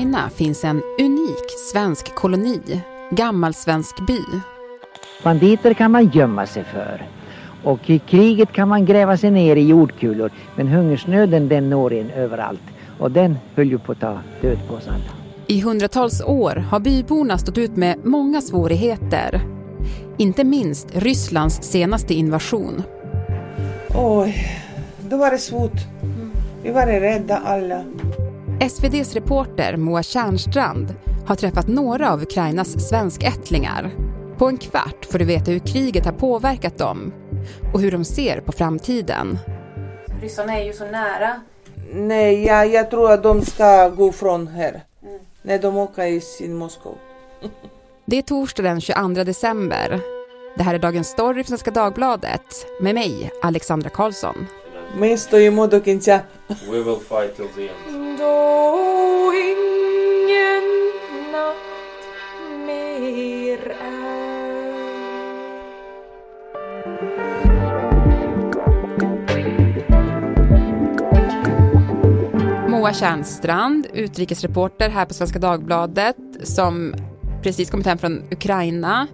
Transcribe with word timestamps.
Ukraina 0.00 0.30
finns 0.30 0.64
en 0.64 0.82
unik 0.98 1.50
svensk 1.72 2.14
koloni, 2.14 2.80
Gammalsvensk 3.10 4.06
by. 4.06 4.18
Banditer 5.24 5.74
kan 5.74 5.90
man 5.90 6.08
gömma 6.08 6.46
sig 6.46 6.64
för. 6.64 7.06
Och 7.64 7.90
i 7.90 7.98
kriget 7.98 8.52
kan 8.52 8.68
man 8.68 8.86
gräva 8.86 9.16
sig 9.16 9.30
ner 9.30 9.56
i 9.56 9.68
jordkulor. 9.68 10.30
Men 10.56 10.68
hungersnöden 10.68 11.48
den 11.48 11.70
når 11.70 11.92
en 11.92 12.10
överallt. 12.10 12.62
Och 12.98 13.10
den 13.10 13.36
höll 13.54 13.70
ju 13.70 13.78
på 13.78 13.92
att 13.92 14.00
ta 14.00 14.18
död 14.40 14.58
på 14.68 14.74
oss 14.74 14.88
alla. 14.88 15.10
I 15.46 15.60
hundratals 15.60 16.22
år 16.22 16.56
har 16.56 16.80
byborna 16.80 17.38
stått 17.38 17.58
ut 17.58 17.76
med 17.76 18.04
många 18.04 18.40
svårigheter. 18.40 19.40
Inte 20.18 20.44
minst 20.44 20.88
Rysslands 20.92 21.62
senaste 21.62 22.14
invasion. 22.14 22.82
Oj, 23.94 24.34
då 25.00 25.16
var 25.16 25.30
det 25.30 25.38
svårt. 25.38 25.80
Vi 26.62 26.70
var 26.70 26.86
rädda 26.86 27.36
alla. 27.36 27.84
SVDs 28.62 29.14
reporter 29.14 29.76
Moa 29.76 30.02
Tjärnstrand 30.02 30.94
har 31.26 31.36
träffat 31.36 31.68
några 31.68 32.12
av 32.12 32.22
Ukrainas 32.22 32.88
svenskättlingar. 32.88 33.90
På 34.38 34.48
en 34.48 34.58
kvart 34.58 35.04
får 35.10 35.18
du 35.18 35.24
veta 35.24 35.50
hur 35.50 35.58
kriget 35.58 36.04
har 36.04 36.12
påverkat 36.12 36.78
dem 36.78 37.12
och 37.74 37.80
hur 37.80 37.90
de 37.92 38.04
ser 38.04 38.40
på 38.40 38.52
framtiden. 38.52 39.38
Ryssarna 40.22 40.58
är 40.58 40.64
ju 40.64 40.72
så 40.72 40.84
nära. 40.84 41.40
Nej, 41.92 42.44
jag, 42.44 42.68
jag 42.68 42.90
tror 42.90 43.12
att 43.12 43.22
de 43.22 43.42
ska 43.42 43.88
gå 43.88 44.12
från 44.12 44.46
här. 44.46 44.82
När 45.42 45.58
de 45.58 45.76
åker 45.76 46.04
i 46.04 46.20
sin 46.20 46.56
Moskva. 46.56 46.90
Det 48.04 48.18
är 48.18 48.22
torsdag 48.22 48.62
den 48.62 48.80
22 48.80 49.08
december. 49.08 50.00
Det 50.56 50.62
här 50.62 50.74
är 50.74 50.78
Dagens 50.78 51.08
Story 51.08 51.34
från 51.34 51.44
Svenska 51.44 51.70
Dagbladet 51.70 52.66
med 52.80 52.94
mig, 52.94 53.30
Alexandra 53.42 53.90
Karlsson. 53.90 54.46
My 54.96 55.16
stojimo 55.16 55.66
do 55.66 55.80
końca. 55.80 56.20
We 56.70 56.82
will 56.82 56.98
fight 56.98 57.36
till 57.36 57.48
the 57.54 57.68
end. 57.68 57.89
Moa 72.90 72.94
Tjärnstrand, 72.94 73.86
utrikesreporter 73.92 74.88
här 74.88 75.04
på 75.04 75.14
Svenska 75.14 75.38
Dagbladet 75.38 76.16
som 76.42 76.94
precis 77.42 77.70
kommit 77.70 77.86
hem 77.86 77.98
från 77.98 78.22
Ukraina. 78.30 79.06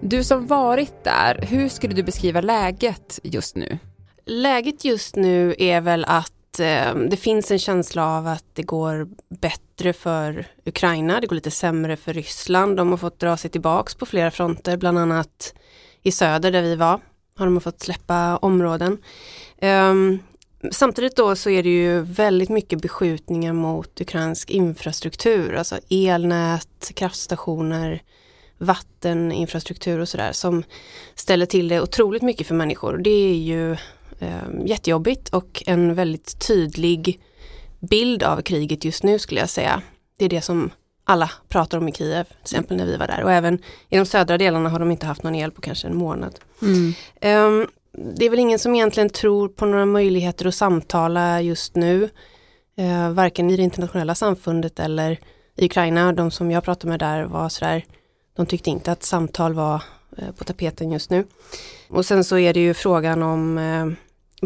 Du 0.00 0.24
som 0.24 0.46
varit 0.46 1.04
där, 1.04 1.46
hur 1.48 1.68
skulle 1.68 1.94
du 1.94 2.02
beskriva 2.02 2.40
läget 2.40 3.20
just 3.22 3.56
nu? 3.56 3.78
Läget 4.26 4.84
just 4.84 5.16
nu 5.16 5.54
är 5.58 5.80
väl 5.80 6.04
att 6.04 6.60
eh, 6.60 6.94
det 7.10 7.16
finns 7.16 7.50
en 7.50 7.58
känsla 7.58 8.06
av 8.06 8.26
att 8.26 8.44
det 8.54 8.62
går 8.62 9.08
bättre 9.40 9.92
för 9.92 10.46
Ukraina, 10.64 11.20
det 11.20 11.26
går 11.26 11.34
lite 11.34 11.50
sämre 11.50 11.96
för 11.96 12.12
Ryssland. 12.12 12.76
De 12.76 12.90
har 12.90 12.96
fått 12.96 13.18
dra 13.18 13.36
sig 13.36 13.50
tillbaks 13.50 13.94
på 13.94 14.06
flera 14.06 14.30
fronter, 14.30 14.76
bland 14.76 14.98
annat 14.98 15.54
i 16.02 16.12
söder 16.12 16.52
där 16.52 16.62
vi 16.62 16.76
var 16.76 17.00
har 17.40 17.46
de 17.46 17.60
fått 17.60 17.80
släppa 17.80 18.36
områden. 18.36 18.98
Ehm, 19.58 20.18
Samtidigt 20.70 21.16
då 21.16 21.36
så 21.36 21.50
är 21.50 21.62
det 21.62 21.68
ju 21.68 22.00
väldigt 22.00 22.48
mycket 22.48 22.82
beskjutningar 22.82 23.52
mot 23.52 24.00
ukrainsk 24.00 24.50
infrastruktur, 24.50 25.54
alltså 25.54 25.78
elnät, 25.90 26.92
kraftstationer, 26.94 28.02
vatteninfrastruktur 28.58 29.98
och 29.98 30.08
sådär 30.08 30.32
som 30.32 30.62
ställer 31.14 31.46
till 31.46 31.68
det 31.68 31.80
otroligt 31.80 32.22
mycket 32.22 32.46
för 32.46 32.54
människor. 32.54 32.98
Det 32.98 33.10
är 33.10 33.34
ju 33.34 33.72
eh, 34.18 34.64
jättejobbigt 34.64 35.28
och 35.28 35.62
en 35.66 35.94
väldigt 35.94 36.46
tydlig 36.46 37.20
bild 37.78 38.22
av 38.22 38.42
kriget 38.42 38.84
just 38.84 39.02
nu 39.02 39.18
skulle 39.18 39.40
jag 39.40 39.50
säga. 39.50 39.82
Det 40.18 40.24
är 40.24 40.28
det 40.28 40.40
som 40.40 40.70
alla 41.04 41.30
pratar 41.48 41.78
om 41.78 41.88
i 41.88 41.92
Kiev, 41.92 42.24
till 42.24 42.36
exempel 42.40 42.76
när 42.76 42.86
vi 42.86 42.96
var 42.96 43.06
där 43.06 43.22
och 43.22 43.32
även 43.32 43.54
i 43.88 43.96
de 43.96 44.06
södra 44.06 44.38
delarna 44.38 44.68
har 44.68 44.78
de 44.78 44.90
inte 44.90 45.06
haft 45.06 45.22
någon 45.22 45.34
el 45.34 45.50
på 45.50 45.60
kanske 45.60 45.88
en 45.88 45.96
månad. 45.96 46.38
Um, 47.20 47.66
det 47.92 48.26
är 48.26 48.30
väl 48.30 48.38
ingen 48.38 48.58
som 48.58 48.74
egentligen 48.74 49.10
tror 49.10 49.48
på 49.48 49.66
några 49.66 49.86
möjligheter 49.86 50.46
att 50.46 50.54
samtala 50.54 51.40
just 51.40 51.74
nu. 51.74 52.10
Eh, 52.76 53.10
varken 53.10 53.50
i 53.50 53.56
det 53.56 53.62
internationella 53.62 54.14
samfundet 54.14 54.80
eller 54.80 55.20
i 55.56 55.64
Ukraina. 55.64 56.12
De 56.12 56.30
som 56.30 56.50
jag 56.50 56.64
pratade 56.64 56.88
med 56.88 57.00
där 57.00 57.24
var 57.24 57.48
sådär, 57.48 57.84
de 58.36 58.46
tyckte 58.46 58.70
inte 58.70 58.92
att 58.92 59.02
samtal 59.02 59.54
var 59.54 59.82
eh, 60.18 60.32
på 60.32 60.44
tapeten 60.44 60.90
just 60.90 61.10
nu. 61.10 61.24
Och 61.88 62.06
sen 62.06 62.24
så 62.24 62.38
är 62.38 62.54
det 62.54 62.60
ju 62.60 62.74
frågan 62.74 63.22
om 63.22 63.58
eh, 63.58 63.86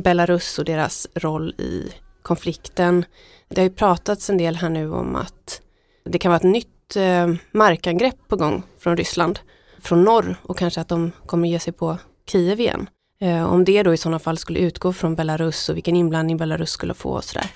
Belarus 0.03 0.59
och 0.59 0.65
deras 0.65 1.07
roll 1.15 1.55
i 1.59 1.93
konflikten. 2.23 3.05
Det 3.49 3.61
har 3.61 3.69
ju 3.69 3.75
pratats 3.75 4.31
en 4.31 4.39
del 4.39 4.57
här 4.57 4.69
nu 4.69 4.93
om 4.93 5.17
att 5.17 5.61
det 6.05 6.19
kan 6.19 6.31
vara 6.31 6.37
ett 6.37 6.43
nytt 6.43 6.97
eh, 6.97 7.35
markangrepp 7.53 8.29
på 8.29 8.37
gång 8.37 8.63
från 8.79 8.97
Ryssland 8.97 9.39
från 9.79 10.05
norr 10.05 10.37
och 10.43 10.59
kanske 10.59 10.81
att 10.81 10.89
de 10.89 11.13
kommer 11.27 11.49
ge 11.49 11.59
sig 11.59 11.73
på 11.73 11.99
Kiev 12.27 12.61
igen. 12.61 12.89
Eh, 13.25 13.53
om 13.53 13.65
det 13.65 13.83
då 13.83 13.95
i 13.95 13.97
sådana 13.97 14.19
fall 14.19 14.39
skulle 14.39 14.59
utgå 14.59 14.93
från 14.93 15.15
Belarus 15.15 15.69
och 15.69 15.77
vilken 15.77 15.97
inblandning 15.97 16.37
Belarus 16.37 16.71
skulle 16.71 16.95
få 16.95 17.11
och 17.11 17.25
sådär. 17.25 17.47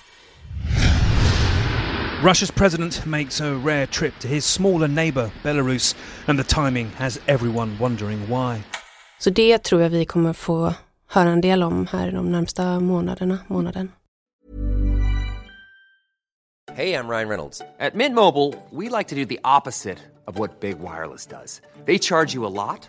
Russia's 2.23 2.53
president 2.53 3.07
makes 3.07 3.41
a 3.41 3.45
rare 3.65 3.87
trip 3.87 4.19
to 4.21 4.29
his 4.29 4.45
smaller 4.45 4.89
neighbour, 4.89 5.31
Belarus, 5.43 5.97
and 6.27 6.39
the 6.39 6.55
timing 6.55 6.91
has 6.97 7.21
everyone 7.27 7.77
wondering 7.81 8.19
why. 8.27 8.63
Så 9.19 9.31
det 9.31 9.59
tror 9.59 9.83
jag 9.83 9.91
vi 9.91 10.05
kommer 10.05 10.33
få 10.33 10.75
höra 11.07 11.29
en 11.29 11.41
del 11.41 11.63
om 11.63 11.87
här 11.87 12.13
de 12.13 12.33
närmsta 12.33 12.81
månaderna, 12.81 13.39
månaden. 13.47 13.93
Hey, 16.75 16.95
I'm 16.95 17.09
Ryan 17.09 17.29
Reynolds. 17.29 17.63
At 17.81 17.95
Mint 17.95 18.15
Mobile, 18.15 18.55
we 18.71 18.89
like 18.99 19.09
to 19.09 19.17
do 19.17 19.25
the 19.25 19.41
opposite 19.45 19.99
of 20.27 20.39
what 20.39 20.61
Big 20.61 20.77
Wireless 20.79 21.27
does. 21.27 21.61
They 21.87 21.99
charge 21.99 22.35
you 22.35 22.47
a 22.47 22.51
lot, 22.51 22.89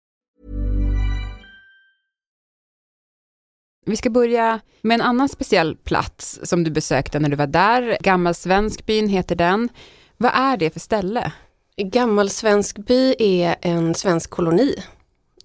Vi 3.85 3.95
ska 3.95 4.09
börja 4.09 4.59
med 4.81 4.95
en 4.95 5.01
annan 5.01 5.29
speciell 5.29 5.75
plats 5.75 6.39
som 6.43 6.63
du 6.63 6.71
besökte 6.71 7.19
när 7.19 7.29
du 7.29 7.35
var 7.35 7.47
där. 7.47 7.97
Gammalsvenskbyn 8.01 9.07
heter 9.07 9.35
den. 9.35 9.69
Vad 10.17 10.31
är 10.35 10.57
det 10.57 10.69
för 10.69 10.79
ställe? 10.79 11.31
Gammal 11.77 12.29
svensk 12.29 12.77
by 12.77 13.15
är 13.19 13.55
en 13.61 13.95
svensk 13.95 14.29
koloni 14.29 14.75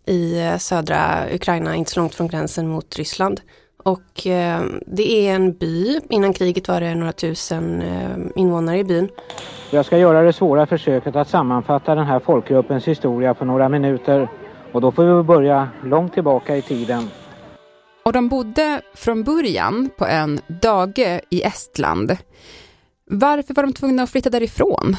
i 0.06 0.40
eh, 0.40 0.56
södra 0.56 1.24
Ukraina, 1.34 1.74
inte 1.74 1.90
så 1.90 2.00
långt 2.00 2.14
från 2.14 2.28
gränsen 2.28 2.68
mot 2.68 2.96
Ryssland. 2.96 3.40
Och 3.84 4.26
eh, 4.26 4.62
det 4.86 5.28
är 5.28 5.34
en 5.34 5.52
by, 5.52 6.00
innan 6.10 6.32
kriget 6.32 6.68
var 6.68 6.80
det 6.80 6.94
några 6.94 7.12
tusen 7.12 7.82
eh, 7.82 8.40
invånare 8.40 8.78
i 8.78 8.84
byn. 8.84 9.08
Jag 9.70 9.86
ska 9.86 9.98
göra 9.98 10.22
det 10.22 10.32
svåra 10.32 10.66
försöket 10.66 11.16
att 11.16 11.28
sammanfatta 11.28 11.94
den 11.94 12.06
här 12.06 12.20
folkgruppens 12.20 12.88
historia 12.88 13.34
på 13.34 13.44
några 13.44 13.68
minuter. 13.68 14.28
Och 14.72 14.80
då 14.80 14.92
får 14.92 15.16
vi 15.16 15.22
börja 15.22 15.68
långt 15.84 16.14
tillbaka 16.14 16.56
i 16.56 16.62
tiden. 16.62 17.10
Och 18.06 18.12
de 18.12 18.28
bodde 18.28 18.80
från 18.94 19.24
början 19.24 19.90
på 19.98 20.06
ön 20.06 20.40
Dagö 20.62 21.20
i 21.30 21.42
Estland. 21.42 22.16
Varför 23.10 23.54
var 23.54 23.62
de 23.62 23.72
tvungna 23.72 24.02
att 24.02 24.10
flytta 24.10 24.30
därifrån? 24.30 24.96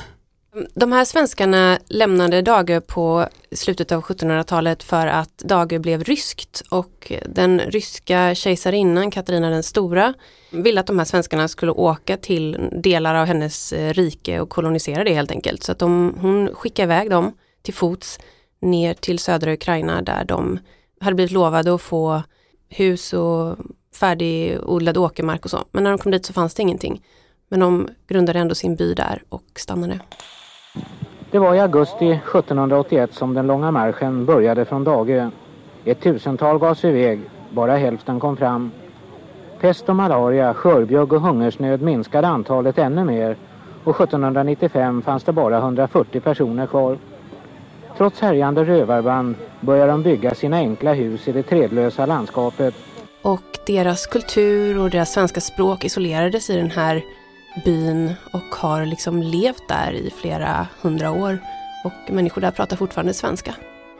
De 0.73 0.91
här 0.91 1.05
svenskarna 1.05 1.79
lämnade 1.87 2.41
Dagö 2.41 2.81
på 2.81 3.27
slutet 3.51 3.91
av 3.91 4.01
1700-talet 4.01 4.83
för 4.83 5.07
att 5.07 5.37
Dagö 5.37 5.79
blev 5.79 6.03
ryskt 6.03 6.63
och 6.69 7.11
den 7.25 7.59
ryska 7.59 8.35
kejsarinnan 8.35 9.11
Katarina 9.11 9.49
den 9.49 9.63
stora 9.63 10.13
ville 10.51 10.79
att 10.79 10.87
de 10.87 10.97
här 10.99 11.05
svenskarna 11.05 11.47
skulle 11.47 11.71
åka 11.71 12.17
till 12.17 12.69
delar 12.71 13.15
av 13.15 13.25
hennes 13.25 13.73
eh, 13.73 13.93
rike 13.93 14.39
och 14.39 14.49
kolonisera 14.49 15.03
det 15.03 15.13
helt 15.13 15.31
enkelt. 15.31 15.63
Så 15.63 15.71
att 15.71 15.79
de, 15.79 16.15
hon 16.21 16.55
skickade 16.55 16.83
iväg 16.83 17.09
dem 17.09 17.37
till 17.61 17.73
fots 17.73 18.19
ner 18.61 18.93
till 18.93 19.19
södra 19.19 19.53
Ukraina 19.53 20.01
där 20.01 20.25
de 20.25 20.59
hade 20.99 21.15
blivit 21.15 21.31
lovade 21.31 21.73
att 21.73 21.81
få 21.81 22.23
hus 22.69 23.13
och 23.13 23.57
färdigodlad 23.99 24.97
åkermark 24.97 25.45
och 25.45 25.51
så. 25.51 25.57
Men 25.71 25.83
när 25.83 25.91
de 25.91 25.97
kom 25.97 26.11
dit 26.11 26.25
så 26.25 26.33
fanns 26.33 26.53
det 26.53 26.61
ingenting. 26.61 27.01
Men 27.49 27.59
de 27.59 27.87
grundade 28.07 28.39
ändå 28.39 28.55
sin 28.55 28.75
by 28.75 28.93
där 28.93 29.21
och 29.29 29.43
stannade. 29.55 29.99
Det 31.31 31.39
var 31.39 31.55
i 31.55 31.59
augusti 31.59 32.11
1781 32.11 33.13
som 33.13 33.33
den 33.33 33.47
långa 33.47 33.71
marschen 33.71 34.25
började 34.25 34.65
från 34.65 34.83
Dagö. 34.83 35.29
Ett 35.85 36.01
tusental 36.01 36.59
gav 36.59 36.75
sig 36.75 36.89
iväg, 36.89 37.21
bara 37.49 37.77
hälften 37.77 38.19
kom 38.19 38.37
fram. 38.37 38.71
Pest 39.59 39.89
och 39.89 39.95
malaria, 39.95 40.53
skörbjugg 40.53 41.13
och 41.13 41.21
hungersnöd 41.21 41.81
minskade 41.81 42.27
antalet 42.27 42.77
ännu 42.77 43.03
mer 43.03 43.37
och 43.83 44.01
1795 44.01 45.01
fanns 45.01 45.23
det 45.23 45.31
bara 45.31 45.57
140 45.57 46.19
personer 46.19 46.67
kvar. 46.67 46.97
Trots 47.97 48.19
härjande 48.19 48.63
rövarband 48.63 49.35
började 49.61 49.91
de 49.91 50.03
bygga 50.03 50.35
sina 50.35 50.57
enkla 50.57 50.93
hus 50.93 51.27
i 51.27 51.31
det 51.31 51.43
trädlösa 51.43 52.05
landskapet. 52.05 52.73
Och 53.21 53.59
deras 53.65 54.05
kultur 54.05 54.79
och 54.79 54.89
deras 54.89 55.13
svenska 55.13 55.41
språk 55.41 55.83
isolerades 55.83 56.49
i 56.49 56.55
den 56.55 56.71
här 56.71 57.03
byn 57.65 58.13
och 58.33 58.55
har 58.55 58.85
liksom 58.85 59.21
levt 59.23 59.67
där 59.67 59.91
i 59.91 60.13
flera 60.21 60.67
hundra 60.81 61.11
år. 61.11 61.39
Och 61.83 62.13
människor 62.13 62.41
där 62.41 62.51
pratar 62.51 62.77
fortfarande 62.77 63.13
svenska. 63.13 63.55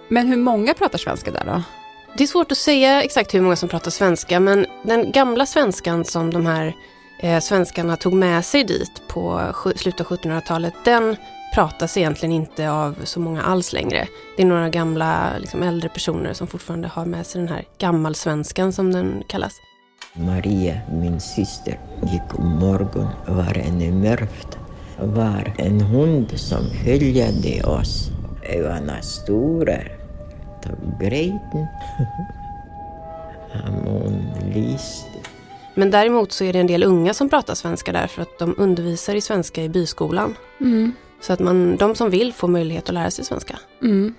Men 0.08 0.28
hur 0.28 0.38
många 0.38 0.74
pratar 0.74 0.98
svenska 0.98 1.32
där 1.32 1.44
då? 1.46 1.62
Det 2.18 2.24
är 2.24 2.28
svårt 2.28 2.52
att 2.52 2.58
säga 2.58 3.04
exakt 3.04 3.34
hur 3.34 3.42
många 3.42 3.56
som 3.56 3.70
pratar 3.70 3.92
svenska 3.92 4.40
men 4.40 4.66
den 4.84 5.12
gamla 5.12 5.46
svenskan 5.46 6.06
som 6.06 6.34
de 6.34 6.46
här 6.46 6.76
eh, 7.20 7.40
svenskarna 7.40 7.98
tog 7.98 8.14
med 8.14 8.46
sig 8.46 8.64
dit 8.64 9.02
på 9.08 9.54
slutet 9.76 10.12
av 10.12 10.18
1700-talet 10.18 10.74
den 10.86 11.16
pratas 11.54 11.98
egentligen 11.98 12.34
inte 12.34 12.72
av 12.72 12.96
så 13.04 13.20
många 13.20 13.42
alls 13.42 13.74
längre. 13.74 14.08
Det 14.38 14.44
är 14.44 14.48
några 14.48 14.70
gamla 14.70 15.38
liksom, 15.40 15.64
äldre 15.64 15.90
personer 15.90 16.34
som 16.34 16.48
fortfarande 16.48 16.88
har 16.88 17.06
med 17.06 17.26
sig 17.26 17.42
den 17.42 17.50
här 17.50 17.66
gammalsvenskan 17.78 18.74
som 18.74 18.92
den 18.92 19.24
kallas. 19.28 19.54
Maria, 20.14 20.82
min 20.92 21.20
syster, 21.20 21.80
gick 22.04 22.40
om 22.40 22.60
morgon 22.60 23.08
var 23.28 23.58
ännu 23.58 23.92
mörkt. 23.92 24.58
var 25.00 25.54
en 25.58 25.82
hund 25.82 26.40
som 26.40 26.70
följde 26.84 27.64
oss. 27.64 28.10
Ögonen 28.44 29.04
stora, 29.04 29.78
grejten. 31.00 31.68
Hon 33.86 34.28
lyste. 34.54 35.10
Men 35.76 35.92
däremot 35.92 36.32
så 36.32 36.44
är 36.44 36.54
det 36.54 36.60
en 36.60 36.68
del 36.68 36.84
unga 36.84 37.14
som 37.14 37.30
pratar 37.30 37.56
svenska 37.56 37.92
där 37.92 38.08
för 38.08 38.22
att 38.22 38.40
de 38.40 38.56
undervisar 38.58 39.16
i 39.16 39.22
svenska 39.22 39.64
i 39.64 39.70
byskolan. 39.70 40.36
Mm. 40.62 40.94
Så 41.22 41.34
att 41.34 41.40
man, 41.40 41.78
de 41.78 41.96
som 41.96 42.10
vill 42.10 42.34
får 42.34 42.48
möjlighet 42.48 42.90
att 42.90 42.94
lära 42.94 43.12
sig 43.12 43.26
svenska. 43.26 43.60
Mm. 43.82 44.14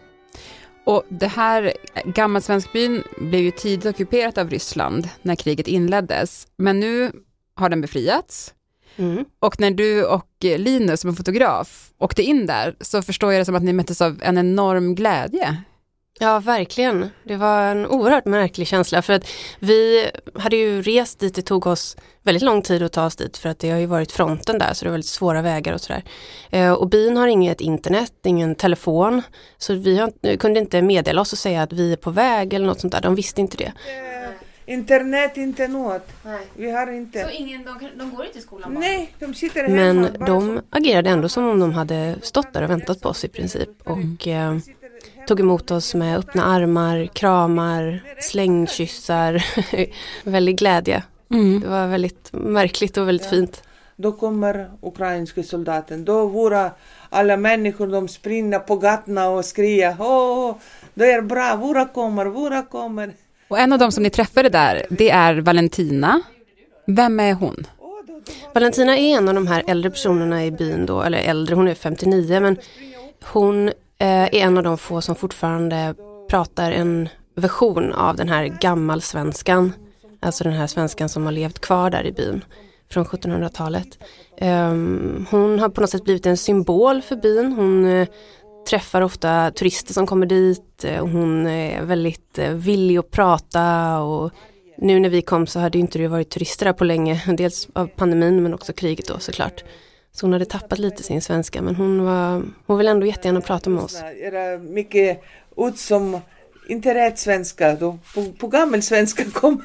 Och 0.85 1.05
det 1.09 1.27
här 1.27 1.73
Gammalsvenskbyn 2.05 3.03
blev 3.19 3.41
ju 3.41 3.51
tidigt 3.51 3.87
ockuperat 3.87 4.39
av 4.39 4.51
Ryssland 4.51 5.09
när 5.23 5.35
kriget 5.35 5.69
inleddes. 5.69 6.47
Men 6.57 6.81
nu 6.81 7.13
har 7.55 7.69
den 7.69 7.81
befriats. 7.81 8.55
Mm. 8.97 9.25
Och 9.41 9.61
när 9.61 9.71
du 9.71 10.05
och 10.05 10.29
Linus 10.41 11.01
som 11.01 11.11
är 11.11 11.15
fotograf 11.15 11.91
åkte 11.99 12.23
in 12.23 12.47
där 12.47 12.77
så 12.81 13.03
förstår 13.03 13.33
jag 13.33 13.41
det 13.41 13.45
som 13.45 13.55
att 13.55 13.63
ni 13.63 13.73
möttes 13.73 14.01
av 14.01 14.21
en 14.23 14.39
enorm 14.39 14.95
glädje. 14.95 15.63
Ja, 16.21 16.41
verkligen. 16.41 17.11
Det 17.25 17.37
var 17.37 17.63
en 17.63 17.87
oerhört 17.87 18.25
märklig 18.25 18.67
känsla 18.67 19.03
för 19.03 19.13
att 19.13 19.29
vi 19.59 20.11
hade 20.35 20.57
ju 20.57 20.83
rest 20.83 21.19
dit, 21.19 21.35
det 21.35 21.43
tog 21.43 21.67
oss 21.67 21.97
väldigt 22.23 22.43
lång 22.43 22.63
tid 22.63 22.83
att 22.83 22.93
ta 22.93 23.07
oss 23.07 23.17
dit 23.17 23.37
för 23.37 23.49
att 23.49 23.59
det 23.59 23.71
har 23.71 23.79
ju 23.79 23.87
varit 23.87 24.13
fronten 24.13 24.59
där 24.59 24.73
så 24.75 24.85
det 24.85 24.89
var 24.89 24.93
väldigt 24.93 25.11
svåra 25.11 25.43
vägar 25.43 25.73
och 25.73 25.81
sådär. 25.81 26.05
Eh, 26.51 26.73
och 26.73 26.89
byn 26.89 27.17
har 27.17 27.29
inget 27.29 27.61
internet, 27.61 28.13
ingen 28.25 28.55
telefon 28.55 29.23
så 29.59 29.75
vi 29.75 29.99
har, 29.99 30.37
kunde 30.37 30.61
inte 30.61 30.83
meddela 30.83 31.21
oss 31.21 31.33
och 31.33 31.39
säga 31.39 31.63
att 31.63 31.73
vi 31.73 31.93
är 31.93 31.97
på 31.97 32.11
väg 32.11 32.53
eller 32.55 32.67
något 32.67 32.81
sånt 32.81 32.93
där, 32.93 33.01
de 33.01 33.15
visste 33.15 33.41
inte 33.41 33.57
det. 33.57 33.73
Eh, 33.87 34.75
internet, 34.75 35.37
inte 35.37 35.69
något. 35.69 36.09
Nej. 36.25 36.47
Vi 36.57 36.71
har 36.71 36.93
inte. 36.93 37.25
Så 37.25 37.31
ingen, 37.31 37.65
de, 37.65 37.89
de 37.99 38.15
går 38.15 38.27
inte 38.27 38.39
i 38.39 38.43
skolan 38.43 38.75
bara? 38.75 38.81
Nej, 38.81 39.15
de 39.19 39.35
sitter 39.35 39.63
hemma. 39.63 39.77
Men 39.77 40.27
de 40.27 40.61
agerade 40.71 41.11
ändå 41.11 41.29
som 41.29 41.49
om 41.49 41.61
de 41.61 41.73
hade 41.73 42.17
stått 42.23 42.53
där 42.53 42.63
och 42.63 42.71
väntat 42.71 43.01
på 43.01 43.09
oss 43.09 43.25
i 43.25 43.29
princip. 43.29 43.69
Och 43.85 44.29
eh, 44.29 44.57
tog 45.29 45.41
emot 45.41 45.71
oss 45.71 45.95
med 45.95 46.19
öppna 46.19 46.45
armar, 46.45 47.07
kramar, 47.07 48.01
slängkyssar, 48.21 49.45
väldig 50.31 50.59
glädje. 50.59 51.03
Mm. 51.31 51.61
Det 51.61 51.69
var 51.69 51.87
väldigt 51.87 52.29
märkligt 52.33 52.97
och 52.97 53.09
väldigt 53.09 53.27
ja. 53.27 53.31
fint. 53.31 53.63
Då 53.97 54.13
kommer 54.13 54.71
ukrainska 54.83 55.43
soldaten. 55.43 56.05
Då 56.05 56.27
våra 56.27 56.71
alla 57.09 57.37
människor 57.37 57.87
de 57.87 58.09
springer 58.09 58.59
på 58.59 58.77
gatorna 58.77 59.29
och 59.29 59.45
skriker 59.45 59.97
åh, 60.01 60.57
det 60.95 61.13
är 61.13 61.23
bra, 61.23 61.57
våra 61.57 61.85
kommer, 61.85 62.27
våra 62.27 62.63
kommer. 62.63 63.13
Och 63.49 63.59
en 63.59 63.73
av 63.73 63.79
dem 63.79 63.93
som 63.93 64.03
ni 64.03 64.11
träffade 64.11 64.49
där, 64.49 64.87
det 64.91 65.11
är 65.11 65.41
Valentina. 65.41 66.21
Vem 66.87 67.21
är 67.21 67.33
hon? 67.33 67.67
Valentina 68.55 68.99
är 68.99 69.19
en 69.19 69.29
av 69.29 69.35
de 69.35 69.47
här 69.47 69.65
äldre 69.67 69.91
personerna 69.91 70.45
i 70.45 70.51
byn 70.51 70.87
då, 70.87 71.03
eller 71.03 71.19
äldre, 71.19 71.55
hon 71.55 71.69
är 71.69 71.75
59 71.75 72.41
men 72.41 72.57
hon 73.25 73.71
Eh, 74.01 74.23
är 74.23 74.35
en 74.35 74.59
av 74.59 74.65
de 74.65 74.79
få 74.79 75.01
som 75.01 75.15
fortfarande 75.15 75.95
pratar 76.31 76.73
en 76.73 77.09
version 77.35 77.93
av 77.93 78.17
den 78.17 78.29
här 78.29 78.45
gammalsvenskan. 78.47 79.73
Alltså 80.21 80.45
den 80.45 80.53
här 80.53 80.67
svenskan 80.67 81.09
som 81.09 81.25
har 81.25 81.33
levt 81.33 81.59
kvar 81.59 81.91
där 81.91 82.07
i 82.07 82.13
byn 82.13 82.45
från 82.91 83.05
1700-talet. 83.05 83.99
Ehm, 84.37 85.27
hon 85.31 85.59
har 85.59 85.69
på 85.69 85.81
något 85.81 85.91
sätt 85.91 86.05
blivit 86.05 86.27
en 86.27 86.37
symbol 86.37 87.03
för 87.03 87.17
byn. 87.17 87.53
Hon 87.53 87.87
eh, 87.87 88.09
träffar 88.71 89.01
ofta 89.01 89.51
turister 89.51 89.95
som 89.95 90.07
kommer 90.07 90.27
dit. 90.27 90.85
Eh, 90.85 91.07
hon 91.07 91.47
är 91.47 91.83
väldigt 91.83 92.39
villig 92.39 92.99
att 92.99 93.11
prata 93.11 93.99
och 94.01 94.33
nu 94.79 95.01
när 95.01 95.09
vi 95.09 95.23
kom 95.23 95.47
så 95.47 95.61
hade 95.61 95.79
inte 95.79 95.99
det 95.99 96.09
varit 96.09 96.31
turister 96.31 96.67
där 96.67 96.73
på 96.73 96.85
länge. 96.85 97.23
Dels 97.37 97.69
av 97.73 97.87
pandemin 97.87 98.43
men 98.43 98.55
också 98.55 98.73
kriget 98.73 99.09
då 99.09 99.19
såklart. 99.19 99.65
Så 100.13 100.27
hon 100.27 100.33
hade 100.33 100.45
tappat 100.45 100.79
lite 100.79 101.03
sin 101.03 101.23
svenska 101.23 101.63
men 101.63 101.75
hon, 101.75 102.05
var, 102.05 102.43
hon 102.67 102.79
vill 102.79 102.89
ändå 102.89 103.07
jättegärna 103.07 103.41
prata 103.41 103.71
med 103.71 103.83
oss. 103.83 104.03
Era 104.17 104.59
mycket 104.59 105.23
ord 105.55 105.77
som 105.77 106.21
inte 106.69 106.95
rätt 106.95 107.19
svenska, 107.19 107.75
då 107.75 107.99
på, 108.15 108.33
på 108.33 108.49
gammelsvenska 108.49 109.25
kommer. 109.25 109.65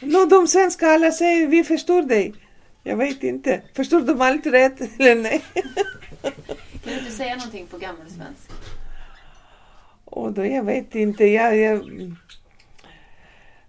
no, 0.00 0.24
de 0.24 0.48
svenska 0.48 0.88
alla 0.88 1.12
säger 1.12 1.46
vi 1.46 1.64
förstår 1.64 2.02
dig. 2.02 2.34
Jag 2.82 2.96
vet 2.96 3.22
inte. 3.22 3.62
Förstår 3.74 4.00
de 4.00 4.20
allt 4.20 4.46
rätt 4.46 4.80
eller 4.98 5.14
nej? 5.14 5.42
kan 6.22 6.32
du 6.84 6.98
inte 6.98 7.10
säga 7.12 7.36
någonting 7.36 7.66
på 7.66 7.78
gammelsvenska? 7.78 8.54
Och 10.04 10.32
då, 10.32 10.46
jag 10.46 10.62
vet 10.62 10.94
inte. 10.94 11.24
Jag, 11.24 11.56
jag... 11.56 11.82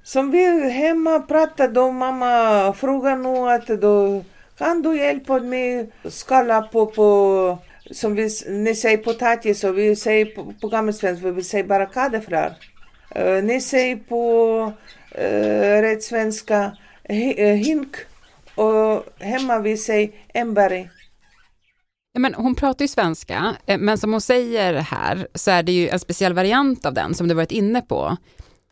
Som 0.04 0.32
vi 0.32 0.70
hemma 0.72 1.20
pratade 1.20 1.80
om, 1.80 1.96
mamma 1.96 2.74
frågar 2.74 3.16
nu 3.16 3.50
att 3.50 3.82
då 3.82 4.24
kan 4.58 4.82
du 4.82 4.98
hjälpa 4.98 5.40
mig 5.40 5.90
skala 6.10 6.62
på, 6.62 6.86
på 6.86 7.58
som 7.92 8.16
vi, 8.16 8.30
ni 8.48 8.76
säger 8.76 8.98
potatis 8.98 9.64
och 9.64 9.78
vi 9.78 9.96
säger 9.96 10.26
på, 10.26 10.54
på 10.62 10.68
gammelsvenska, 10.68 11.32
vi 11.32 11.44
säger 11.44 11.64
bara 11.64 11.86
kadefrar. 11.86 12.58
Uh, 13.20 13.44
ni 13.44 13.62
säger 13.62 13.96
på 13.96 14.74
uh, 15.20 15.82
rätt 15.82 16.04
svenska 16.04 16.78
uh, 17.10 17.46
hink 17.46 17.96
uh, 18.58 18.66
och 18.66 19.06
hemma 19.20 19.60
vi 19.60 19.78
säger 19.78 20.12
embari. 20.34 20.90
Men 22.18 22.34
hon 22.34 22.56
pratar 22.56 22.84
ju 22.84 22.88
svenska, 22.88 23.56
eh, 23.66 23.78
men 23.78 23.98
som 23.98 24.12
hon 24.12 24.22
säger 24.22 24.74
här 24.74 25.28
så 25.34 25.52
är 25.52 25.64
det 25.64 25.72
ju 25.72 25.90
en 25.90 26.00
speciell 26.00 26.34
variant 26.34 26.86
av 26.86 26.94
den 26.94 27.14
som 27.14 27.28
du 27.28 27.36
varit 27.36 27.52
inne 27.52 27.82
på. 27.82 28.18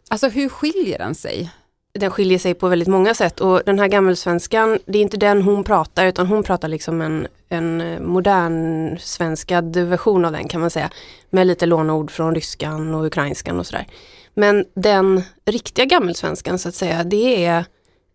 Alltså 0.10 0.28
hur 0.28 0.50
skiljer 0.50 0.98
den 0.98 1.16
sig? 1.16 1.52
Den 2.00 2.12
skiljer 2.12 2.40
sig 2.40 2.54
på 2.54 2.68
väldigt 2.68 2.88
många 2.88 3.14
sätt 3.14 3.40
och 3.40 3.62
den 3.66 3.80
här 3.80 3.88
gammelsvenskan, 3.88 4.80
det 4.86 4.98
är 4.98 5.02
inte 5.02 5.18
den 5.18 5.42
hon 5.42 5.64
pratar 5.64 6.06
utan 6.06 6.28
hon 6.28 6.44
pratar 6.44 6.68
liksom 6.68 7.02
en, 7.02 7.28
en 7.50 7.82
eh, 7.82 8.00
modern 8.00 8.98
svenskad 9.00 9.78
version 9.78 10.26
av 10.26 10.32
den 10.32 10.48
kan 10.48 10.62
man 10.62 10.70
säga. 10.70 10.90
Med 11.30 11.48
lite 11.48 11.66
lånord 11.66 12.12
från 12.12 12.36
ryskan 12.36 12.96
och 12.96 13.06
ukrainskan 13.06 13.60
och 13.60 13.68
sådär. 13.68 13.88
Men 14.34 14.66
den 14.76 15.24
riktiga 15.46 15.86
gammelsvenskan 15.86 16.60
så 16.60 16.70
att 16.70 16.76
säga, 16.76 17.04
det 17.04 17.46
är, 17.46 17.66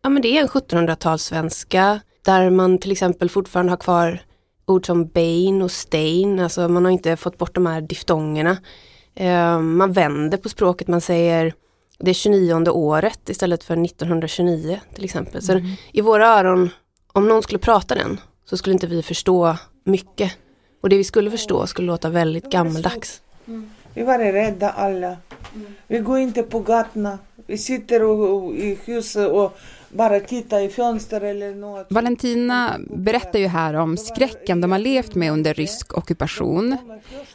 ja, 0.03 0.09
men 0.09 0.23
det 0.23 0.39
är 0.39 0.43
en 0.43 0.49
1700-talssvenska 0.49 2.01
där 2.25 2.51
man 2.51 2.79
till 2.79 2.93
exempel 2.93 3.31
fortfarande 3.31 3.73
har 3.73 3.77
kvar 3.77 4.21
ord 4.67 4.87
som 4.87 5.07
Bain 5.07 5.63
och 5.63 5.71
Stein, 5.71 6.41
alltså 6.41 6.69
man 6.69 6.85
har 6.85 6.93
inte 6.93 7.17
fått 7.17 7.39
bort 7.39 7.55
de 7.55 7.67
här 7.67 7.81
diftongerna. 7.81 8.57
Eh, 9.15 9.61
man 9.61 9.93
vänder 9.93 10.39
på 10.39 10.49
språket, 10.49 10.89
man 10.89 11.01
säger 11.01 11.55
det 11.99 12.15
29 12.15 12.71
året 12.71 13.29
istället 13.29 13.65
för 13.65 13.85
1929 13.85 14.81
till 14.95 15.05
exempel. 15.05 15.43
Så 15.43 15.53
mm. 15.53 15.67
i 15.93 16.01
våra 16.01 16.27
öron, 16.27 16.71
om 17.13 17.29
någon 17.29 17.43
skulle 17.43 17.59
prata 17.59 17.95
den 17.95 18.21
så 18.45 18.57
skulle 18.57 18.73
inte 18.73 18.87
vi 18.87 19.03
förstå 19.03 19.57
mycket. 19.85 20.33
Och 20.81 20.89
det 20.89 20.97
vi 20.97 21.05
skulle 21.05 21.31
förstå 21.31 21.67
skulle 21.67 21.87
låta 21.87 22.09
väldigt 22.09 22.51
gammaldags. 22.51 23.23
Vi 23.95 24.03
var 24.03 24.19
rädda 24.19 24.71
alla. 24.71 25.17
Vi 25.87 25.99
går 25.99 26.19
inte 26.19 26.43
på 26.43 26.61
gatorna. 26.61 27.19
Vi 27.47 27.59
sitter 27.59 28.03
och, 28.03 28.45
och, 28.45 28.55
i 28.55 28.79
huset 28.85 29.31
och 29.31 29.59
bara 29.89 30.21
tittar 30.21 30.61
i 30.61 30.69
fönster 30.69 31.21
eller 31.21 31.55
något. 31.55 31.87
Valentina 31.91 32.77
berättar 32.91 33.39
ju 33.39 33.47
här 33.47 33.75
om 33.75 33.97
skräcken 33.97 34.61
de 34.61 34.73
har 34.73 34.79
levt 34.79 35.15
med 35.15 35.33
under 35.33 35.55
rysk 35.55 35.99
ockupation. 35.99 36.77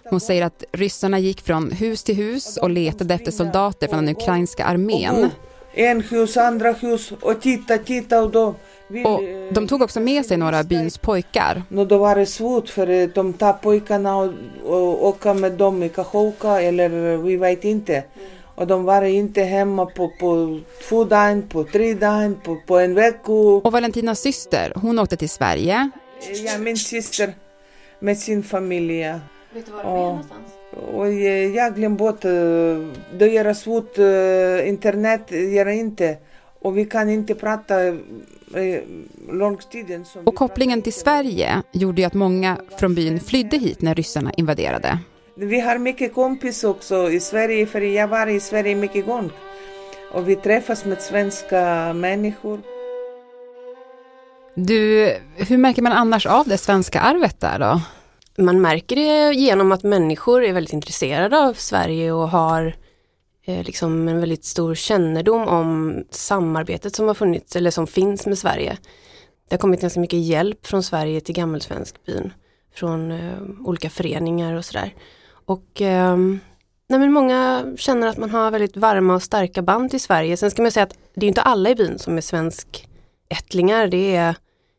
Hon 0.09 0.19
säger 0.19 0.45
att 0.45 0.63
ryssarna 0.71 1.19
gick 1.19 1.41
från 1.41 1.71
hus 1.71 2.03
till 2.03 2.15
hus 2.15 2.57
och 2.57 2.69
letade 2.69 3.13
efter 3.13 3.31
soldater 3.31 3.87
från 3.87 4.05
den 4.05 4.15
ukrainska 4.15 4.65
armén. 4.65 5.29
En 5.75 6.01
hus, 6.01 6.37
andra 6.37 6.71
hus 6.71 7.11
och 7.21 7.41
titta, 7.41 7.77
titta 7.77 8.23
och 8.23 8.31
då... 8.31 8.55
vill, 8.87 9.05
Och 9.05 9.21
de 9.51 9.67
tog 9.67 9.81
också 9.81 9.99
med 9.99 10.25
sig 10.25 10.37
några 10.37 10.63
byns 10.63 10.97
pojkar. 10.97 11.63
Då 11.69 11.97
var 11.97 12.15
det 12.15 12.25
svårt 12.25 12.69
för 12.69 12.89
eh, 12.89 13.07
de 13.07 13.33
tar 13.33 13.53
pojkarna 13.53 14.15
och, 14.65 15.07
åka 15.07 15.33
med 15.33 15.51
dem 15.51 15.83
i 15.83 15.89
Kachovka 15.89 16.61
eller 16.61 17.13
eh, 17.13 17.19
vi 17.19 17.37
vet 17.37 17.63
inte. 17.63 18.03
Och 18.55 18.67
de 18.67 18.83
var 18.83 19.01
inte 19.01 19.41
hemma 19.41 19.85
på, 19.85 20.09
på 20.19 20.59
två 20.89 21.03
dagar, 21.03 21.41
på 21.41 21.63
tre 21.63 21.93
dagar, 21.93 22.33
på, 22.43 22.57
på 22.67 22.79
en 22.79 22.93
vecka. 22.93 23.31
Och 23.31 23.71
Valentinas 23.71 24.19
syster, 24.19 24.73
hon 24.75 24.99
åkte 24.99 25.17
till 25.17 25.29
Sverige. 25.29 25.89
Ja, 26.45 26.57
min 26.57 26.77
syster 26.77 27.33
med 27.99 28.17
sin 28.17 28.43
familj. 28.43 29.03
Vet 29.53 29.65
du 29.65 29.71
var 29.71 29.83
de 29.83 29.89
är 29.89 30.07
någonstans? 30.07 30.47
Och 30.93 31.07
eh, 31.07 31.55
jag 31.55 31.75
glömde 31.75 31.97
bort, 31.97 32.25
eh, 32.25 32.31
det 33.17 33.37
är 33.37 33.53
svårt, 33.53 33.97
eh, 33.97 34.69
internet 34.69 35.31
gör 35.31 35.67
inte. 35.67 36.17
Och 36.59 36.77
vi 36.77 36.85
kan 36.85 37.09
inte 37.09 37.35
prata 37.35 37.75
långtiden. 39.29 40.05
Och 40.23 40.35
kopplingen 40.35 40.81
till 40.81 40.93
Sverige 40.93 41.61
gjorde 41.71 42.01
ju 42.01 42.07
att 42.07 42.13
många 42.13 42.57
från 42.79 42.95
byn 42.95 43.19
flydde 43.19 43.57
hit 43.57 43.81
när 43.81 43.95
ryssarna 43.95 44.31
invaderade. 44.37 44.99
Vi 45.35 45.59
har 45.59 45.77
mycket 45.77 46.13
kompis 46.13 46.63
också 46.63 47.09
i 47.09 47.19
Sverige, 47.19 47.65
för 47.65 47.81
jag 47.81 48.07
var 48.07 48.27
i 48.27 48.39
Sverige 48.39 48.75
mycket 48.75 49.05
gånger. 49.05 49.31
Och 50.11 50.29
vi 50.29 50.35
träffas 50.35 50.85
med 50.85 51.01
svenska 51.01 51.93
människor. 51.93 52.61
Du, 54.55 55.11
hur 55.35 55.57
märker 55.57 55.81
man 55.81 55.91
annars 55.91 56.25
av 56.25 56.47
det 56.47 56.57
svenska 56.57 56.99
arvet 56.99 57.39
där 57.39 57.59
då? 57.59 57.81
Man 58.43 58.61
märker 58.61 58.95
det 58.95 59.33
genom 59.33 59.71
att 59.71 59.83
människor 59.83 60.43
är 60.43 60.53
väldigt 60.53 60.73
intresserade 60.73 61.39
av 61.39 61.53
Sverige 61.53 62.11
och 62.11 62.29
har 62.29 62.75
eh, 63.45 63.63
liksom 63.63 64.07
en 64.07 64.19
väldigt 64.19 64.45
stor 64.45 64.75
kännedom 64.75 65.47
om 65.47 66.03
samarbetet 66.09 66.95
som 66.95 67.07
har 67.07 67.15
funnits 67.15 67.55
eller 67.55 67.71
som 67.71 67.87
finns 67.87 68.25
med 68.25 68.37
Sverige. 68.37 68.77
Det 69.49 69.55
har 69.55 69.59
kommit 69.59 69.81
ganska 69.81 69.99
mycket 69.99 70.19
hjälp 70.19 70.65
från 70.65 70.83
Sverige 70.83 71.21
till 71.21 71.35
Gammelsvenskbyn 71.35 72.33
från 72.75 73.11
eh, 73.11 73.39
olika 73.65 73.89
föreningar 73.89 74.53
och 74.53 74.65
sådär. 74.65 74.93
Och 75.45 75.81
eh, 75.81 76.17
nej 76.89 76.99
men 76.99 77.13
många 77.13 77.65
känner 77.77 78.07
att 78.07 78.17
man 78.17 78.29
har 78.29 78.51
väldigt 78.51 78.77
varma 78.77 79.15
och 79.15 79.23
starka 79.23 79.61
band 79.61 79.89
till 79.91 80.01
Sverige. 80.01 80.37
Sen 80.37 80.51
ska 80.51 80.61
man 80.61 80.71
säga 80.71 80.83
att 80.83 80.97
det 81.15 81.25
är 81.25 81.27
inte 81.27 81.41
alla 81.41 81.69
i 81.69 81.75
byn 81.75 81.99
som 81.99 82.17
är 82.17 82.21
svenskättlingar, 82.21 83.87
det 83.87 84.15
är 84.15 84.35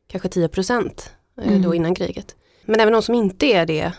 kanske 0.09 0.29
10 0.29 0.49
procent 0.49 1.11
eh, 1.41 1.49
Mm. 1.49 1.63
då 1.63 1.75
innan 1.75 1.95
kriget. 1.95 2.37
Men 2.65 2.81
även 2.81 2.93
de 2.93 3.03
som 3.03 3.15
inte 3.15 3.47
är 3.47 3.67
det 3.67 3.93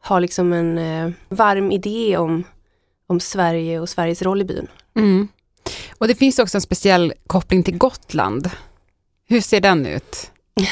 har 0.00 0.20
liksom 0.20 0.52
en 0.52 0.78
eh, 0.78 1.10
varm 1.28 1.72
idé 1.72 2.16
om, 2.16 2.44
om 3.06 3.20
Sverige 3.20 3.80
och 3.80 3.88
Sveriges 3.88 4.22
roll 4.22 4.40
i 4.40 4.44
byn. 4.44 4.66
Mm. 4.96 5.28
Och 5.98 6.08
det 6.08 6.14
finns 6.14 6.38
också 6.38 6.56
en 6.56 6.60
speciell 6.62 7.12
koppling 7.26 7.62
till 7.62 7.78
Gotland. 7.78 8.50
Hur 9.28 9.40
ser 9.40 9.60
den 9.60 9.86
ut? 9.86 10.30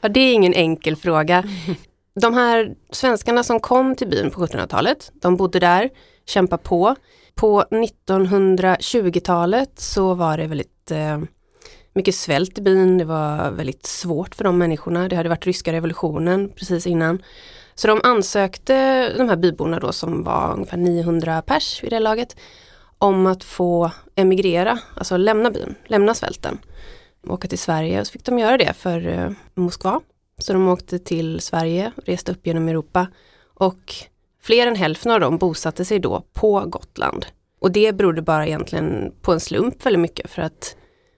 Ja, 0.00 0.08
det 0.08 0.20
är 0.20 0.34
ingen 0.34 0.54
enkel 0.54 0.96
fråga. 0.96 1.44
De 2.20 2.34
här 2.34 2.74
svenskarna 2.92 3.42
som 3.42 3.60
kom 3.60 3.94
till 3.94 4.08
byn 4.08 4.30
på 4.30 4.46
1700-talet, 4.46 5.12
de 5.14 5.36
bodde 5.36 5.58
där, 5.58 5.90
kämpade 6.26 6.62
på. 6.62 6.96
På 7.34 7.62
1920-talet 7.62 9.80
så 9.80 10.14
var 10.14 10.38
det 10.38 10.46
väldigt 10.46 10.90
eh, 10.90 11.18
mycket 11.92 12.14
svält 12.14 12.58
i 12.58 12.62
byn, 12.62 12.98
det 12.98 13.04
var 13.04 13.50
väldigt 13.50 13.86
svårt 13.86 14.34
för 14.34 14.44
de 14.44 14.58
människorna. 14.58 15.08
Det 15.08 15.16
hade 15.16 15.28
varit 15.28 15.46
ryska 15.46 15.72
revolutionen 15.72 16.52
precis 16.56 16.86
innan. 16.86 17.22
Så 17.74 17.88
de 17.88 18.00
ansökte, 18.04 19.08
de 19.16 19.28
här 19.28 19.36
byborna 19.36 19.78
då 19.78 19.92
som 19.92 20.24
var 20.24 20.52
ungefär 20.52 20.76
900 20.76 21.42
pers 21.42 21.82
vid 21.82 21.92
det 21.92 22.00
laget, 22.00 22.36
om 22.98 23.26
att 23.26 23.44
få 23.44 23.90
emigrera, 24.14 24.78
alltså 24.94 25.16
lämna 25.16 25.50
byn, 25.50 25.74
lämna 25.86 26.14
svälten. 26.14 26.58
Åka 27.28 27.48
till 27.48 27.58
Sverige 27.58 28.00
och 28.00 28.06
så 28.06 28.12
fick 28.12 28.24
de 28.24 28.38
göra 28.38 28.56
det 28.56 28.72
för 28.72 29.08
eh, 29.08 29.30
Moskva. 29.54 30.00
Så 30.38 30.52
de 30.52 30.68
åkte 30.68 30.98
till 30.98 31.40
Sverige, 31.40 31.92
reste 32.04 32.32
upp 32.32 32.46
genom 32.46 32.68
Europa 32.68 33.06
och 33.54 33.94
fler 34.42 34.66
än 34.66 34.76
hälften 34.76 35.12
av 35.12 35.20
dem 35.20 35.38
bosatte 35.38 35.84
sig 35.84 35.98
då 35.98 36.22
på 36.32 36.60
Gotland. 36.66 37.26
Och 37.60 37.72
det 37.72 37.92
berodde 37.92 38.22
bara 38.22 38.46
egentligen 38.46 39.12
på 39.22 39.32
en 39.32 39.40
slump 39.40 39.86
väldigt 39.86 40.00
mycket 40.00 40.30
för 40.30 40.42
att 40.42 40.76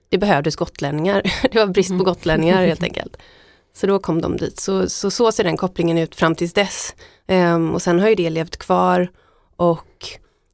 det 0.09 0.17
behövdes 0.17 0.55
gotlänningar. 0.55 1.21
Det 1.51 1.59
var 1.59 1.67
brist 1.67 1.97
på 1.97 2.03
gotlänningar 2.03 2.65
helt 2.65 2.83
enkelt. 2.89 3.17
Så 3.73 3.87
då 3.87 3.99
kom 3.99 4.21
de 4.21 4.37
dit. 4.37 4.59
Så 4.59 4.89
så, 4.89 5.11
så 5.11 5.31
ser 5.31 5.43
den 5.43 5.57
kopplingen 5.57 5.97
ut 5.97 6.15
fram 6.15 6.35
tills 6.35 6.53
dess. 6.53 6.95
Ehm, 7.27 7.71
och 7.71 7.81
sen 7.81 7.99
har 7.99 8.09
ju 8.09 8.15
det 8.15 8.29
levt 8.29 8.57
kvar 8.57 9.07
och 9.55 10.07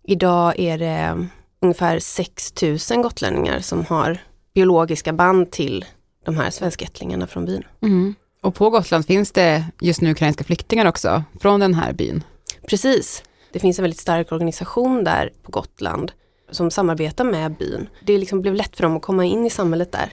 idag 0.03 0.59
är 0.59 0.77
det 0.77 1.27
ungefär 1.61 1.99
6000 1.99 3.01
gotlänningar 3.01 3.59
som 3.59 3.85
har 3.85 4.17
biologiska 4.53 5.13
band 5.13 5.51
till 5.51 5.85
de 6.25 6.37
här 6.37 6.49
svenskättlingarna 6.49 7.27
från 7.27 7.45
byn. 7.45 7.63
Mm. 7.81 8.15
Och 8.46 8.54
på 8.54 8.70
Gotland 8.70 9.06
finns 9.06 9.32
det 9.32 9.64
just 9.80 10.00
nu 10.00 10.10
ukrainska 10.10 10.44
flyktingar 10.44 10.86
också 10.86 11.24
från 11.40 11.60
den 11.60 11.74
här 11.74 11.92
byn. 11.92 12.24
Precis. 12.68 13.22
Det 13.52 13.58
finns 13.58 13.78
en 13.78 13.82
väldigt 13.82 14.00
stark 14.00 14.32
organisation 14.32 15.04
där 15.04 15.30
på 15.42 15.50
Gotland 15.50 16.12
som 16.50 16.70
samarbetar 16.70 17.24
med 17.24 17.56
byn. 17.56 17.88
Det 18.06 18.18
liksom 18.18 18.40
blev 18.40 18.54
lätt 18.54 18.76
för 18.76 18.82
dem 18.82 18.96
att 18.96 19.02
komma 19.02 19.24
in 19.24 19.46
i 19.46 19.50
samhället 19.50 19.92
där. 19.92 20.12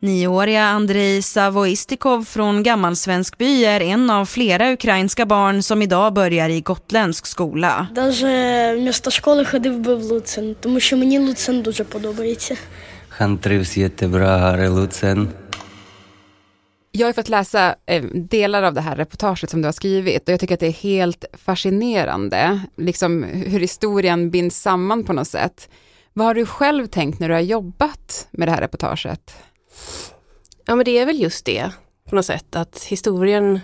Nioåriga 0.00 0.64
Andrei 0.64 1.22
Savoistikov 1.22 2.24
från 2.24 2.62
Gammalsvenskby 2.62 3.64
är 3.64 3.80
en 3.80 4.10
av 4.10 4.26
flera 4.26 4.72
ukrainska 4.72 5.26
barn 5.26 5.62
som 5.62 5.82
idag 5.82 6.12
börjar 6.12 6.48
i 6.48 6.60
gotländsk 6.60 7.26
skola. 7.26 7.86
Даже 7.94 8.74
вместо 8.76 9.10
школи 9.10 9.44
ходив 9.44 9.80
би 9.80 9.94
в 9.94 10.02
Луцин, 10.02 10.56
тому 10.60 10.80
що 10.80 10.96
мені 10.96 11.18
Луцин 11.18 11.62
дуже 11.62 11.84
подобається. 11.84 12.56
Han 13.08 13.38
trivs 13.38 13.76
jättebra 13.76 14.38
här 14.38 14.64
i 14.64 14.68
Lutsen. 14.68 15.28
Jag 16.91 17.07
har 17.07 17.13
fått 17.13 17.29
läsa 17.29 17.75
eh, 17.85 18.03
delar 18.13 18.63
av 18.63 18.73
det 18.73 18.81
här 18.81 18.95
reportaget 18.95 19.49
som 19.49 19.61
du 19.61 19.67
har 19.67 19.73
skrivit 19.73 20.27
och 20.27 20.33
jag 20.33 20.39
tycker 20.39 20.53
att 20.53 20.59
det 20.59 20.67
är 20.67 20.71
helt 20.71 21.25
fascinerande, 21.33 22.61
liksom 22.77 23.23
hur 23.23 23.59
historien 23.59 24.31
binds 24.31 24.61
samman 24.61 25.03
på 25.03 25.13
något 25.13 25.27
sätt. 25.27 25.69
Vad 26.13 26.27
har 26.27 26.33
du 26.33 26.45
själv 26.45 26.87
tänkt 26.87 27.19
när 27.19 27.27
du 27.27 27.33
har 27.33 27.41
jobbat 27.41 28.27
med 28.31 28.47
det 28.47 28.51
här 28.51 28.61
reportaget? 28.61 29.35
Ja 30.65 30.75
men 30.75 30.85
det 30.85 30.97
är 30.97 31.05
väl 31.05 31.21
just 31.21 31.45
det 31.45 31.71
på 32.09 32.15
något 32.15 32.25
sätt 32.25 32.55
att 32.55 32.83
historien 32.83 33.59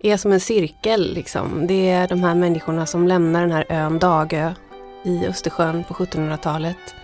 är 0.00 0.16
som 0.16 0.32
en 0.32 0.40
cirkel 0.40 1.14
liksom. 1.14 1.66
Det 1.66 1.90
är 1.90 2.08
de 2.08 2.20
här 2.20 2.34
människorna 2.34 2.86
som 2.86 3.08
lämnar 3.08 3.40
den 3.40 3.52
här 3.52 3.66
ön 3.68 3.98
Dagö 3.98 4.54
i 5.04 5.26
Östersjön 5.26 5.84
på 5.84 5.94
1700-talet. 5.94 6.94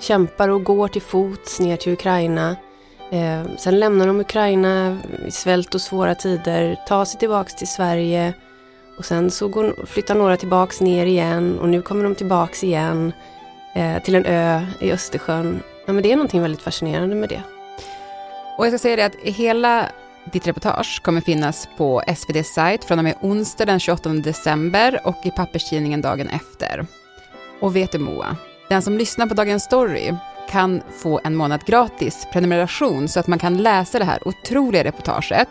Kämpar 0.00 0.48
och 0.48 0.64
går 0.64 0.88
till 0.88 1.02
fots 1.02 1.60
ner 1.60 1.76
till 1.76 1.92
Ukraina. 1.92 2.56
Eh, 3.10 3.42
sen 3.56 3.80
lämnar 3.80 4.06
de 4.06 4.20
Ukraina 4.20 4.98
i 5.26 5.30
svält 5.30 5.74
och 5.74 5.80
svåra 5.80 6.14
tider, 6.14 6.76
tar 6.86 7.04
sig 7.04 7.20
tillbaks 7.20 7.54
till 7.54 7.68
Sverige 7.68 8.34
och 8.98 9.04
sen 9.04 9.30
så 9.30 9.48
går, 9.48 9.86
flyttar 9.86 10.14
några 10.14 10.36
tillbaks 10.36 10.80
ner 10.80 11.06
igen 11.06 11.58
och 11.58 11.68
nu 11.68 11.82
kommer 11.82 12.04
de 12.04 12.14
tillbaks 12.14 12.64
igen 12.64 13.12
eh, 13.74 14.02
till 14.02 14.14
en 14.14 14.26
ö 14.26 14.66
i 14.80 14.92
Östersjön. 14.92 15.62
Ja 15.86 15.92
men 15.92 16.02
det 16.02 16.12
är 16.12 16.16
någonting 16.16 16.42
väldigt 16.42 16.62
fascinerande 16.62 17.14
med 17.14 17.28
det. 17.28 17.42
Och 18.58 18.66
jag 18.66 18.72
ska 18.72 18.78
säga 18.78 18.96
det 18.96 19.04
att 19.04 19.34
hela 19.34 19.86
ditt 20.24 20.46
reportage 20.46 21.02
kommer 21.02 21.20
finnas 21.20 21.68
på 21.76 22.02
SVDs 22.06 22.54
sajt 22.54 22.84
från 22.84 22.98
och 22.98 23.04
med 23.04 23.14
onsdag 23.20 23.64
den 23.64 23.80
28 23.80 24.08
december 24.08 25.00
och 25.04 25.16
i 25.24 25.30
papperstidningen 25.30 26.00
dagen 26.00 26.28
efter. 26.28 26.86
Och 27.60 27.76
vet 27.76 27.92
du 27.92 27.98
Moa, 27.98 28.36
den 28.68 28.82
som 28.82 28.98
lyssnar 28.98 29.26
på 29.26 29.34
Dagens 29.34 29.64
Story 29.64 30.12
kan 30.48 30.82
få 30.90 31.20
en 31.24 31.36
månad 31.36 31.64
gratis 31.64 32.26
prenumeration 32.32 33.08
så 33.08 33.20
att 33.20 33.26
man 33.26 33.38
kan 33.38 33.58
läsa 33.58 33.98
det 33.98 34.04
här 34.04 34.28
otroliga 34.28 34.84
reportaget. 34.84 35.48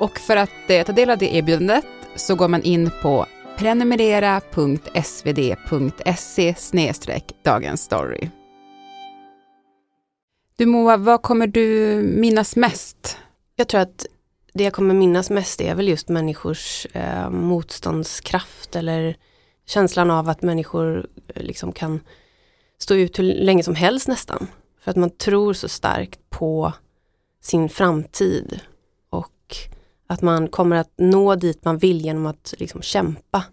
Och 0.00 0.18
för 0.18 0.36
att 0.36 0.70
eh, 0.70 0.84
ta 0.84 0.92
del 0.92 1.10
av 1.10 1.18
det 1.18 1.34
erbjudandet 1.34 1.84
så 2.16 2.34
går 2.34 2.48
man 2.48 2.62
in 2.62 2.90
på 3.02 3.26
prenumerera.svd.se 3.58 6.54
dagens 7.42 7.82
story. 7.82 8.28
Du 10.56 10.66
Moa, 10.66 10.96
vad 10.96 11.22
kommer 11.22 11.46
du 11.46 11.96
minnas 12.02 12.56
mest? 12.56 13.18
Jag 13.56 13.68
tror 13.68 13.80
att 13.80 14.06
det 14.52 14.64
jag 14.64 14.72
kommer 14.72 14.94
minnas 14.94 15.30
mest 15.30 15.60
är 15.60 15.74
väl 15.74 15.88
just 15.88 16.08
människors 16.08 16.86
eh, 16.92 17.30
motståndskraft 17.30 18.76
eller 18.76 19.16
känslan 19.66 20.10
av 20.10 20.28
att 20.28 20.42
människor 20.42 21.06
eh, 21.34 21.42
liksom 21.42 21.72
kan 21.72 22.00
stå 22.82 22.94
ut 22.94 23.18
hur 23.18 23.24
länge 23.24 23.62
som 23.62 23.74
helst 23.74 24.08
nästan. 24.08 24.46
För 24.80 24.90
att 24.90 24.96
man 24.96 25.10
tror 25.10 25.52
så 25.52 25.68
starkt 25.68 26.20
på 26.30 26.72
sin 27.42 27.68
framtid 27.68 28.60
och 29.10 29.56
Att 30.06 30.22
man 30.22 30.48
kommer 30.48 30.76
att 30.76 30.92
nå 30.96 31.34
dit 31.34 31.64
man 31.64 31.78
vill 31.78 32.00
genom 32.00 32.26
att 32.26 32.54
liksom 32.58 32.82
kämpa. 32.82 33.44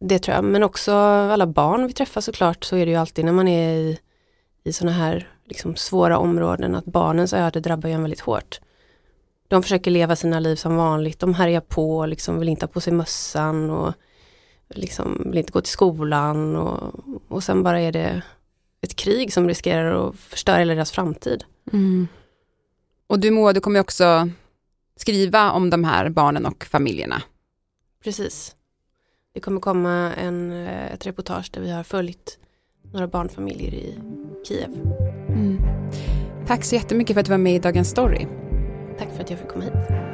Det 0.00 0.18
tror 0.18 0.34
jag, 0.34 0.44
men 0.44 0.62
också 0.62 0.92
alla 0.92 1.46
barn 1.46 1.86
vi 1.86 1.92
träffar 1.92 2.20
såklart, 2.20 2.64
så 2.64 2.76
är 2.76 2.86
det 2.86 2.92
ju 2.92 2.98
alltid 2.98 3.24
när 3.24 3.32
man 3.32 3.48
är 3.48 3.74
i, 3.74 3.98
i 4.64 4.72
sådana 4.72 4.96
här 4.96 5.28
liksom 5.44 5.76
svåra 5.76 6.18
områden, 6.18 6.74
att 6.74 6.84
barnens 6.84 7.32
öde 7.32 7.60
drabbar 7.60 7.88
ju 7.88 7.94
en 7.94 8.02
väldigt 8.02 8.20
hårt. 8.20 8.60
De 9.48 9.62
försöker 9.62 9.90
leva 9.90 10.16
sina 10.16 10.40
liv 10.40 10.56
som 10.56 10.76
vanligt, 10.76 11.18
de 11.18 11.34
härjar 11.34 11.60
på, 11.60 12.06
liksom 12.06 12.38
vill 12.38 12.48
inte 12.48 12.66
ha 12.66 12.72
på 12.72 12.80
sig 12.80 12.92
mössan 12.92 13.70
och 13.70 13.94
liksom 14.78 15.22
vill 15.24 15.38
inte 15.38 15.52
gå 15.52 15.60
till 15.60 15.72
skolan 15.72 16.56
och, 16.56 16.94
och 17.28 17.42
sen 17.44 17.62
bara 17.62 17.80
är 17.80 17.92
det 17.92 18.22
ett 18.80 18.96
krig 18.96 19.32
som 19.32 19.48
riskerar 19.48 20.08
att 20.08 20.16
förstöra 20.16 20.56
hela 20.56 20.74
deras 20.74 20.90
framtid. 20.90 21.44
Mm. 21.72 22.08
Och 23.06 23.18
du 23.18 23.30
Moa, 23.30 23.52
du 23.52 23.60
kommer 23.60 23.80
också 23.80 24.28
skriva 24.96 25.50
om 25.50 25.70
de 25.70 25.84
här 25.84 26.08
barnen 26.08 26.46
och 26.46 26.64
familjerna. 26.64 27.22
Precis. 28.04 28.56
Det 29.34 29.40
kommer 29.40 29.60
komma 29.60 30.14
en, 30.14 30.52
ett 30.52 31.06
reportage 31.06 31.50
där 31.52 31.60
vi 31.60 31.70
har 31.70 31.82
följt 31.82 32.38
några 32.92 33.06
barnfamiljer 33.06 33.74
i 33.74 33.98
Kiev. 34.48 34.70
Mm. 35.28 35.58
Tack 36.46 36.64
så 36.64 36.74
jättemycket 36.74 37.14
för 37.14 37.20
att 37.20 37.26
du 37.26 37.30
var 37.30 37.38
med 37.38 37.54
i 37.54 37.58
Dagens 37.58 37.90
Story. 37.90 38.26
Tack 38.98 39.08
för 39.14 39.22
att 39.22 39.30
jag 39.30 39.38
fick 39.38 39.48
komma 39.48 39.64
hit. 39.64 40.13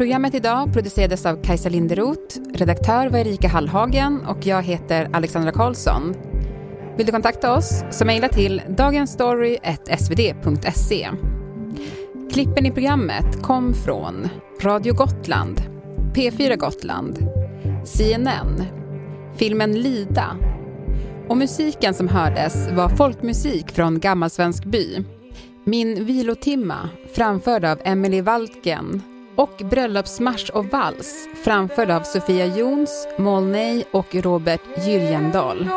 Programmet 0.00 0.34
idag 0.34 0.72
producerades 0.72 1.26
av 1.26 1.42
Kajsa 1.42 1.68
Linderoth, 1.68 2.38
redaktör 2.54 3.08
var 3.08 3.18
Erika 3.18 3.48
Hallhagen 3.48 4.26
och 4.26 4.46
jag 4.46 4.62
heter 4.62 5.08
Alexandra 5.12 5.52
Karlsson. 5.52 6.14
Vill 6.96 7.06
du 7.06 7.12
kontakta 7.12 7.54
oss 7.54 7.84
så 7.90 8.04
mejla 8.04 8.28
till 8.28 8.62
dagensstory.svd.se. 8.68 11.10
Klippen 12.32 12.66
i 12.66 12.70
programmet 12.70 13.42
kom 13.42 13.74
från 13.74 14.28
Radio 14.62 14.94
Gotland, 14.94 15.62
P4 16.14 16.56
Gotland, 16.56 17.18
CNN, 17.84 18.64
filmen 19.36 19.72
Lida 19.72 20.36
och 21.28 21.36
musiken 21.36 21.94
som 21.94 22.08
hördes 22.08 22.68
var 22.72 22.88
folkmusik 22.88 23.70
från 23.70 24.00
Gammalsvensk 24.00 24.64
by. 24.64 25.04
Min 25.64 26.04
vilotimma 26.04 26.88
framförd 27.14 27.64
av 27.64 27.78
Emily 27.84 28.20
Waltgen 28.20 29.02
och 29.40 29.60
Bröllopsmarsch 29.70 30.50
och 30.50 30.66
vals 30.66 31.28
framförd 31.44 31.90
av 31.90 32.02
Sofia 32.02 32.46
Jons, 32.46 33.08
Molnay 33.18 33.84
och 33.90 34.14
Robert 34.14 34.60
Gyljendal. 34.86 35.68